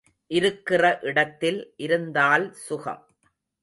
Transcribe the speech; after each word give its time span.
இருக்கிற 0.31 0.99
இடத்தில் 1.01 1.73
இருந்தால் 1.77 2.53
சுகம். 2.67 3.03